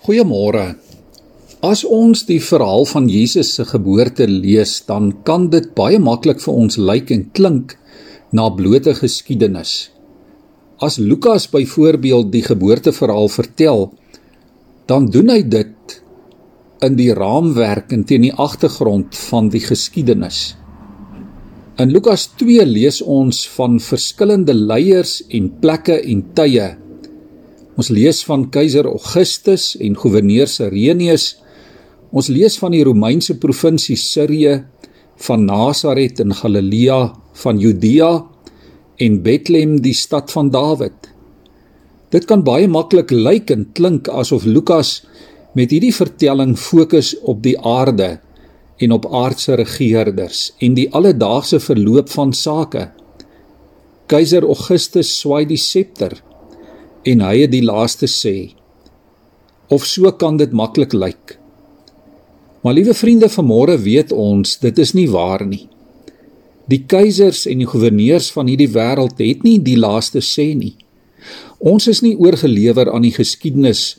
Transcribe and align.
Goeiemôre. 0.00 0.78
As 1.60 1.82
ons 1.84 2.22
die 2.24 2.38
verhaal 2.40 2.86
van 2.88 3.04
Jesus 3.12 3.50
se 3.58 3.66
geboorte 3.68 4.24
lees, 4.24 4.78
dan 4.88 5.10
kan 5.28 5.50
dit 5.52 5.66
baie 5.76 5.98
maklik 6.00 6.40
vir 6.40 6.56
ons 6.56 6.78
lyk 6.80 7.12
en 7.12 7.26
klink 7.36 7.74
na 8.32 8.46
blote 8.48 8.94
geskiedenis. 8.96 9.90
As 10.80 10.96
Lukas 10.96 11.50
byvoorbeeld 11.52 12.32
die 12.32 12.40
geboorteverhaal 12.48 13.28
vertel, 13.28 13.90
dan 14.88 15.12
doen 15.12 15.34
hy 15.34 15.42
dit 15.44 16.00
in 16.80 16.96
die 16.96 17.12
raamwerk 17.12 17.92
en 17.92 18.08
teen 18.08 18.24
die 18.24 18.32
agtergrond 18.32 19.12
van 19.28 19.52
die 19.52 19.60
geskiedenis. 19.60 20.54
In 21.76 21.92
Lukas 21.92 22.30
2 22.40 22.64
lees 22.64 23.04
ons 23.04 23.44
van 23.52 23.76
verskillende 23.76 24.56
leiers 24.56 25.18
en 25.28 25.52
plekke 25.60 26.00
en 26.00 26.30
tye 26.32 26.70
Ons 27.80 27.88
lees 27.88 28.18
van 28.28 28.42
keiser 28.52 28.84
Augustus 28.84 29.70
en 29.80 29.94
goewerneur 29.96 30.48
Serenius. 30.52 31.38
Ons 32.12 32.28
lees 32.28 32.58
van 32.60 32.74
die 32.74 32.82
Romeinse 32.84 33.38
provinsie 33.40 33.96
Sirië, 33.96 34.58
van 35.24 35.46
Nasaret 35.48 36.20
in 36.20 36.34
Galilea, 36.36 36.98
van 37.40 37.60
Judea 37.62 38.10
en 39.00 39.18
Bethlehem, 39.24 39.78
die 39.80 39.94
stad 39.96 40.28
van 40.34 40.52
Dawid. 40.52 41.08
Dit 42.12 42.28
kan 42.28 42.44
baie 42.44 42.68
maklik 42.68 43.14
lyk 43.16 43.52
en 43.54 43.68
klink 43.72 44.12
asof 44.12 44.44
Lukas 44.44 44.98
met 45.56 45.72
hierdie 45.72 45.94
vertelling 45.94 46.58
fokus 46.60 47.14
op 47.24 47.40
die 47.46 47.56
aarde 47.56 48.18
en 48.76 48.92
op 48.92 49.08
aardse 49.08 49.56
regerders 49.56 50.50
en 50.60 50.76
die 50.76 50.90
alledaagse 50.92 51.62
verloop 51.64 52.12
van 52.12 52.36
sake. 52.36 52.90
Keiser 54.10 54.44
Augustus 54.44 55.14
swaai 55.22 55.46
die 55.48 55.60
septer 55.60 56.18
en 57.02 57.22
hy 57.24 57.34
het 57.44 57.52
die 57.54 57.64
laaste 57.64 58.08
sê. 58.10 58.52
Of 59.70 59.86
so 59.86 60.10
kan 60.12 60.36
dit 60.40 60.52
maklik 60.52 60.92
lyk. 60.92 61.36
Maar 62.60 62.76
liewe 62.76 62.94
vriende, 62.94 63.30
vanmôre 63.32 63.78
weet 63.80 64.12
ons 64.12 64.58
dit 64.60 64.78
is 64.78 64.92
nie 64.92 65.08
waar 65.08 65.46
nie. 65.46 65.64
Die 66.70 66.82
keisers 66.86 67.46
en 67.50 67.62
die 67.62 67.68
goewerneurs 67.68 68.28
van 68.34 68.50
hierdie 68.50 68.70
wêreld 68.70 69.18
het 69.18 69.42
nie 69.46 69.58
die 69.64 69.78
laaste 69.80 70.20
sê 70.22 70.52
nie. 70.54 70.76
Ons 71.58 71.88
is 71.90 72.02
nie 72.04 72.16
oorgelewer 72.16 72.92
aan 72.92 73.04
die 73.04 73.14
geskiedenis 73.16 73.98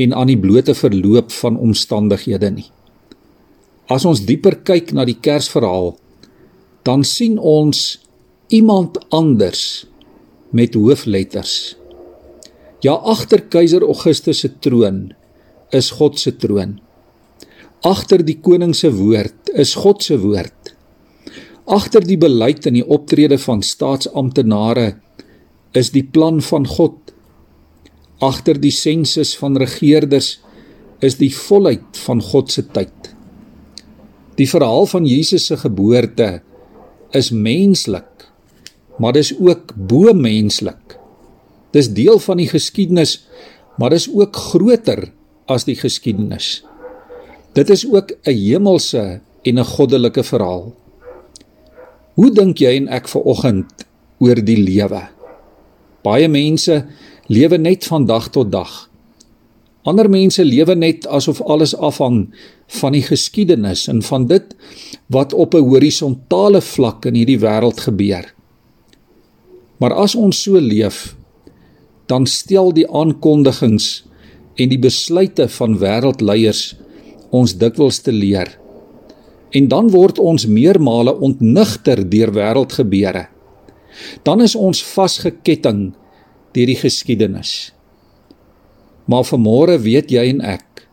en 0.00 0.14
aan 0.14 0.30
die 0.30 0.38
blote 0.40 0.74
verloop 0.76 1.32
van 1.32 1.58
omstandighede 1.60 2.50
nie. 2.54 2.68
As 3.90 4.04
ons 4.08 4.24
dieper 4.24 4.60
kyk 4.64 4.92
na 4.96 5.04
die 5.04 5.18
Kersverhaal, 5.20 5.94
dan 6.84 7.04
sien 7.04 7.38
ons 7.38 7.98
iemand 8.52 8.98
anders 9.12 9.84
met 10.52 10.76
hoofletters 10.76 11.74
Ja, 12.84 12.98
agter 13.00 13.46
keiser 13.48 13.84
Augustus 13.86 14.42
se 14.42 14.50
troon 14.60 15.06
is 15.72 15.88
God 15.96 16.18
se 16.20 16.34
troon. 16.36 16.74
Agter 17.84 18.20
die 18.26 18.36
koning 18.44 18.74
se 18.76 18.90
woord 18.92 19.52
is 19.56 19.72
God 19.80 20.04
se 20.04 20.18
woord. 20.20 20.74
Agter 21.64 22.04
die 22.04 22.18
beleid 22.20 22.66
en 22.68 22.76
die 22.76 22.84
optrede 22.84 23.38
van 23.40 23.62
staatsamptenare 23.64 24.90
is 25.72 25.94
die 25.94 26.04
plan 26.04 26.42
van 26.44 26.68
God. 26.68 26.98
Agter 28.20 28.60
die 28.60 28.74
sensus 28.74 29.32
van 29.40 29.56
regerders 29.60 30.34
is 31.00 31.16
die 31.20 31.32
volheid 31.32 32.02
van 32.04 32.20
God 32.20 32.52
se 32.52 32.66
tyd. 32.68 33.14
Die 34.36 34.48
verhaal 34.50 34.84
van 34.90 35.08
Jesus 35.08 35.48
se 35.48 35.56
geboorte 35.56 36.28
is 37.16 37.32
menslik, 37.32 38.28
maar 39.00 39.16
dis 39.16 39.32
ook 39.40 39.72
bo 39.72 40.12
menslik. 40.12 40.98
Dis 41.74 41.90
deel 41.90 42.20
van 42.22 42.38
die 42.38 42.48
geskiedenis, 42.48 43.18
maar 43.78 43.90
dis 43.90 44.06
ook 44.06 44.36
groter 44.52 45.08
as 45.50 45.66
die 45.66 45.76
geskiedenis. 45.76 46.62
Dit 47.54 47.70
is 47.70 47.86
ook 47.86 48.14
'n 48.22 48.30
hemelse 48.30 49.20
en 49.42 49.58
'n 49.58 49.64
goddelike 49.64 50.22
verhaal. 50.22 50.74
Hoe 52.14 52.30
dink 52.30 52.58
jy 52.58 52.76
en 52.76 52.88
ek 52.88 53.08
vanoggend 53.08 53.86
oor 54.18 54.38
die 54.44 54.56
lewe? 54.56 55.02
Baie 56.02 56.28
mense 56.28 56.86
lewe 57.26 57.58
net 57.58 57.84
van 57.84 58.06
dag 58.06 58.28
tot 58.28 58.52
dag. 58.52 58.90
Ander 59.84 60.10
mense 60.10 60.44
lewe 60.44 60.74
net 60.74 61.06
asof 61.06 61.40
alles 61.42 61.74
afhang 61.76 62.34
van 62.80 62.92
die 62.92 63.02
geskiedenis 63.02 63.88
en 63.88 64.02
van 64.02 64.26
dit 64.26 64.54
wat 65.06 65.32
op 65.32 65.54
'n 65.54 65.68
horisontale 65.68 66.60
vlak 66.60 67.04
in 67.04 67.14
hierdie 67.14 67.38
wêreld 67.38 67.80
gebeur. 67.80 68.34
Maar 69.78 69.92
as 69.92 70.14
ons 70.14 70.42
so 70.42 70.60
leef, 70.60 71.16
dan 72.10 72.26
stel 72.26 72.72
die 72.76 72.86
aankondigings 72.88 74.04
en 74.60 74.70
die 74.70 74.80
besluite 74.80 75.48
van 75.56 75.78
wêreldleiers 75.80 76.74
ons 77.34 77.56
dikwels 77.58 78.00
te 78.04 78.12
leer. 78.14 78.50
En 79.54 79.68
dan 79.70 79.90
word 79.94 80.18
ons 80.18 80.46
meermale 80.50 81.14
ontnigter 81.14 82.02
deur 82.10 82.34
wêreldgebeure. 82.34 83.28
Dan 84.26 84.42
is 84.42 84.54
ons 84.58 84.82
vasgeketting 84.82 85.92
deur 86.54 86.70
die 86.70 86.78
geskiedenis. 86.78 87.72
Maar 89.10 89.26
vanmôre 89.28 89.78
weet 89.82 90.12
jy 90.14 90.28
en 90.32 90.40
ek 90.54 90.86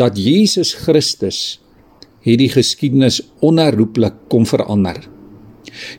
dat 0.00 0.18
Jesus 0.18 0.72
Christus 0.74 1.60
het 2.24 2.40
die 2.40 2.50
geskiedenis 2.50 3.20
onherroepelik 3.44 4.16
kom 4.32 4.46
verander. 4.48 4.96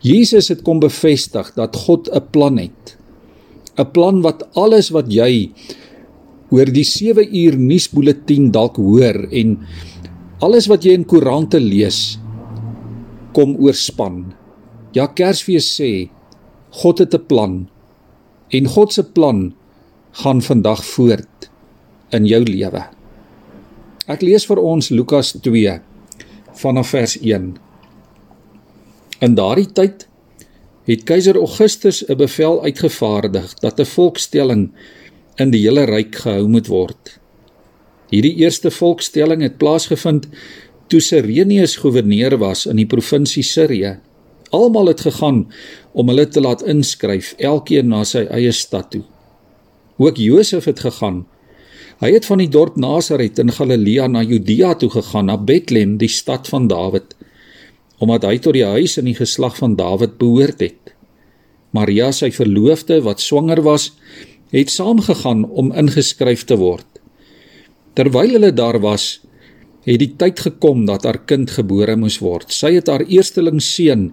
Jesus 0.03 0.50
het 0.51 0.63
kom 0.66 0.81
bevestig 0.84 1.51
dat 1.55 1.75
God 1.85 2.09
'n 2.11 2.23
plan 2.31 2.57
het 2.57 2.84
'n 3.78 3.91
plan 3.91 4.22
wat 4.22 4.47
alles 4.56 4.90
wat 4.96 5.12
jy 5.12 5.52
oor 6.52 6.69
die 6.72 6.88
7 6.88 7.25
uur 7.25 7.58
nuusbulletin 7.58 8.52
dalk 8.52 8.78
hoor 8.78 9.28
en 9.31 9.59
alles 10.40 10.68
wat 10.72 10.86
jy 10.86 10.94
in 10.94 11.06
koerante 11.06 11.59
lees 11.59 12.19
kom 13.35 13.56
oorspan. 13.59 14.34
Ja 14.96 15.08
Kersfees 15.08 15.68
sê 15.75 16.09
God 16.81 17.00
het 17.00 17.14
'n 17.16 17.25
plan 17.28 17.53
en 18.52 18.66
God 18.68 18.94
se 18.94 19.03
plan 19.03 19.53
gaan 20.12 20.41
vandag 20.41 20.84
voort 20.85 21.50
in 22.12 22.25
jou 22.25 22.44
lewe. 22.44 22.84
Ek 24.08 24.22
lees 24.22 24.46
vir 24.46 24.59
ons 24.62 24.90
Lukas 24.90 25.34
2 25.41 25.80
vanaf 26.53 26.88
vers 26.94 27.18
1. 27.22 27.58
In 29.19 29.35
daardie 29.35 29.72
tyd 29.74 30.08
het 30.85 31.03
keiser 31.03 31.35
Augustus 31.35 32.03
'n 32.07 32.18
bevel 32.18 32.63
uitgevaardig 32.63 33.53
dat 33.53 33.79
'n 33.79 33.85
volkstelling 33.85 34.72
in 35.35 35.50
die 35.50 35.62
hele 35.62 35.84
ryk 35.84 36.16
gehou 36.16 36.47
moet 36.47 36.68
word. 36.68 37.19
Hierdie 38.09 38.35
eerste 38.35 38.72
volkstelling 38.72 39.41
het 39.41 39.57
plaasgevind 39.57 40.28
toe 40.88 41.01
Serenius 41.01 41.75
goewerneur 41.75 42.38
was 42.38 42.66
in 42.66 42.75
die 42.75 42.85
provinsie 42.85 43.44
Sirië. 43.44 43.97
Almal 44.50 44.88
het 44.88 45.01
gegaan 45.01 45.47
om 45.91 46.07
hulle 46.07 46.28
te 46.28 46.41
laat 46.41 46.62
inskryf, 46.63 47.34
elkeen 47.38 47.88
na 47.88 48.03
sy 48.03 48.28
eie 48.29 48.52
stad 48.52 48.91
toe. 48.91 49.03
Ook 49.97 50.17
Josef 50.17 50.66
het 50.66 50.79
gegaan. 50.79 51.25
Hy 52.00 52.12
het 52.12 52.25
van 52.25 52.38
die 52.38 52.50
dorp 52.52 52.75
Nasaret 52.75 53.40
in 53.40 53.52
Galilea 53.52 54.07
na 54.07 54.22
Judea 54.22 54.73
toe 54.75 54.90
gegaan, 54.90 55.25
na 55.25 55.38
Bethlehem, 55.38 55.97
die 55.97 56.12
stad 56.12 56.47
van 56.47 56.67
Dawid 56.67 57.15
omdat 58.03 58.25
hy 58.28 58.38
tot 58.44 58.57
die 58.57 58.66
huis 58.66 58.97
in 59.00 59.07
die 59.09 59.17
geslag 59.17 59.56
van 59.57 59.75
Dawid 59.79 60.17
behoort 60.19 60.59
het. 60.63 60.94
Maria, 61.75 62.11
sy 62.11 62.31
verloofde 62.31 63.01
wat 63.03 63.23
swanger 63.23 63.61
was, 63.66 63.91
het 64.51 64.72
saamgegaan 64.72 65.44
om 65.45 65.73
ingeskryf 65.75 66.45
te 66.47 66.57
word. 66.59 66.88
Terwyl 67.95 68.35
hulle 68.35 68.51
daar 68.55 68.79
was, 68.84 69.19
het 69.85 70.01
die 70.01 70.11
tyd 70.17 70.39
gekom 70.47 70.85
dat 70.88 71.05
haar 71.05 71.22
kind 71.29 71.51
gebore 71.51 71.95
moes 72.00 72.17
word. 72.23 72.51
Sy 72.51 72.75
het 72.78 72.89
haar 72.91 73.05
eersteling 73.05 73.61
seun 73.63 74.09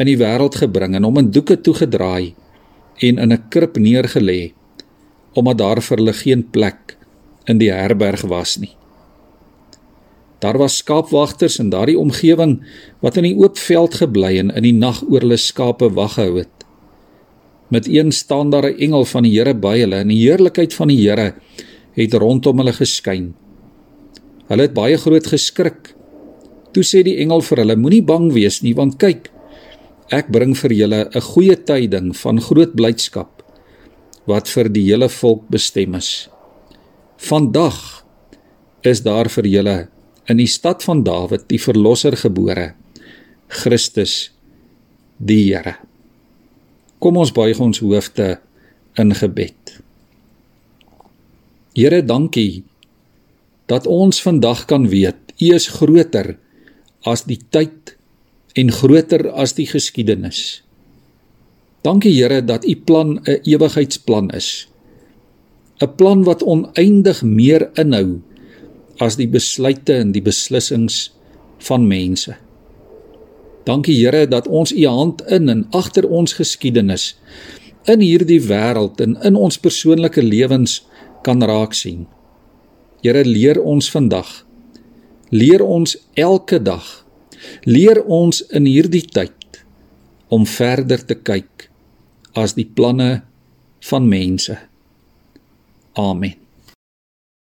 in 0.00 0.08
die 0.08 0.18
wêreld 0.20 0.56
gebring 0.62 0.96
en 0.96 1.06
hom 1.06 1.20
in 1.20 1.30
doeke 1.34 1.58
toegedraai 1.60 2.34
en 3.06 3.18
in 3.18 3.32
'n 3.32 3.44
krib 3.50 3.76
neergelê, 3.76 4.52
omdat 5.34 5.58
daar 5.58 5.80
vir 5.80 5.96
hulle 5.98 6.12
geen 6.12 6.42
plek 6.50 6.96
in 7.46 7.58
die 7.58 7.72
herberg 7.72 8.22
was 8.22 8.58
nie. 8.58 8.79
Daar 10.40 10.56
was 10.58 10.78
skaapwagters 10.80 11.58
in 11.60 11.68
daardie 11.70 11.98
omgewing 11.98 12.60
wat 13.04 13.18
in 13.20 13.28
die 13.28 13.36
oop 13.36 13.58
veld 13.60 13.98
gebly 14.00 14.38
en 14.40 14.52
in 14.56 14.64
die 14.64 14.76
nag 14.76 15.02
oor 15.04 15.20
hulle 15.20 15.36
skape 15.36 15.90
wag 15.96 16.16
gehou 16.16 16.38
het. 16.40 16.64
Met 17.70 17.86
een 17.88 18.12
staan 18.12 18.50
daar 18.50 18.66
'n 18.70 18.80
engel 18.80 19.04
van 19.04 19.22
die 19.22 19.36
Here 19.36 19.54
by 19.54 19.78
hulle 19.78 19.96
en 19.96 20.08
die 20.08 20.22
heerlikheid 20.24 20.74
van 20.74 20.88
die 20.88 20.96
Here 21.08 21.34
het 21.92 22.14
rondom 22.14 22.58
hulle 22.58 22.72
geskyn. 22.72 23.34
Hulle 24.48 24.62
het 24.62 24.74
baie 24.74 24.96
groot 24.96 25.26
geskrik. 25.26 25.94
Toe 26.72 26.82
sê 26.82 27.02
die 27.02 27.18
engel 27.18 27.40
vir 27.40 27.58
hulle: 27.58 27.76
Moenie 27.76 28.02
bang 28.02 28.32
wees 28.32 28.62
nie, 28.62 28.74
want 28.74 28.98
kyk, 28.98 29.30
ek 30.10 30.30
bring 30.32 30.56
vir 30.56 30.72
julle 30.72 31.10
'n 31.14 31.20
goeie 31.20 31.56
tyding 31.56 32.16
van 32.16 32.40
groot 32.40 32.74
blydskap 32.74 33.42
wat 34.26 34.48
vir 34.48 34.68
die 34.68 34.84
hele 34.90 35.08
volk 35.08 35.48
bestem 35.48 35.94
is. 35.94 36.28
Vandag 37.16 38.04
is 38.82 39.02
daar 39.02 39.28
vir 39.28 39.46
julle 39.46 39.88
in 40.30 40.38
die 40.38 40.50
stad 40.50 40.84
van 40.86 41.02
Dawid 41.02 41.48
die 41.50 41.58
verlosser 41.58 42.14
gebore 42.18 42.70
Christus 43.50 44.30
die 45.18 45.42
Here. 45.48 45.74
Kom 47.02 47.18
ons 47.18 47.32
buig 47.34 47.58
ons 47.60 47.80
hoofde 47.82 48.36
in 49.00 49.10
gebed. 49.16 49.74
Here, 51.74 52.00
dankie 52.04 52.62
dat 53.70 53.86
ons 53.90 54.22
vandag 54.22 54.66
kan 54.70 54.88
weet 54.90 55.34
U 55.40 55.50
is 55.56 55.70
groter 55.72 56.34
as 57.08 57.24
die 57.24 57.38
tyd 57.50 57.94
en 58.58 58.70
groter 58.74 59.30
as 59.32 59.54
die 59.56 59.66
geskiedenis. 59.66 60.60
Dankie 61.86 62.12
Here 62.12 62.42
dat 62.44 62.66
U 62.68 62.74
plan 62.76 63.18
'n 63.24 63.40
ewigheidsplan 63.42 64.30
is. 64.30 64.68
'n 65.80 65.94
Plan 65.96 66.24
wat 66.24 66.42
oneindig 66.42 67.22
meer 67.22 67.70
inhou 67.74 68.20
as 69.00 69.16
die 69.16 69.28
besluite 69.28 69.96
en 70.02 70.12
die 70.12 70.22
beslissings 70.24 71.08
van 71.64 71.86
mense. 71.88 72.36
Dankie 73.68 73.96
Here 73.96 74.26
dat 74.28 74.48
ons 74.48 74.72
U 74.72 74.86
hand 74.88 75.22
in 75.28 75.48
en 75.48 75.66
agter 75.76 76.06
ons 76.08 76.36
geskiedenis 76.36 77.14
in 77.88 78.02
hierdie 78.04 78.40
wêreld 78.44 79.00
en 79.00 79.16
in 79.24 79.36
ons 79.36 79.58
persoonlike 79.60 80.22
lewens 80.22 80.80
kan 81.24 81.42
raak 81.44 81.76
sien. 81.76 82.06
Here 83.04 83.24
leer 83.24 83.60
ons 83.60 83.88
vandag. 83.92 84.28
Leer 85.30 85.64
ons 85.64 85.96
elke 86.18 86.60
dag. 86.60 86.84
Leer 87.64 88.02
ons 88.04 88.42
in 88.52 88.68
hierdie 88.68 89.06
tyd 89.06 89.62
om 90.28 90.44
verder 90.46 91.00
te 91.04 91.16
kyk 91.16 91.70
as 92.36 92.54
die 92.58 92.68
planne 92.68 93.22
van 93.90 94.06
mense. 94.08 94.58
Amen. 95.98 96.39